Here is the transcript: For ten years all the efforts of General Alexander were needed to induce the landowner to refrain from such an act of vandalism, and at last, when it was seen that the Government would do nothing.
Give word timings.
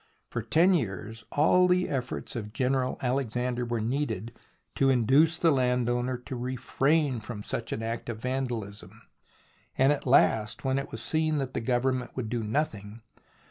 For 0.31 0.41
ten 0.41 0.73
years 0.73 1.25
all 1.31 1.67
the 1.67 1.87
efforts 1.87 2.35
of 2.35 2.53
General 2.53 2.97
Alexander 3.03 3.63
were 3.65 3.79
needed 3.81 4.33
to 4.73 4.89
induce 4.89 5.37
the 5.37 5.51
landowner 5.51 6.17
to 6.17 6.35
refrain 6.35 7.19
from 7.19 7.43
such 7.43 7.71
an 7.71 7.83
act 7.83 8.09
of 8.09 8.19
vandalism, 8.19 9.03
and 9.77 9.93
at 9.93 10.07
last, 10.07 10.63
when 10.65 10.79
it 10.79 10.89
was 10.91 11.03
seen 11.03 11.37
that 11.37 11.53
the 11.53 11.61
Government 11.61 12.15
would 12.17 12.29
do 12.31 12.41
nothing. 12.43 13.03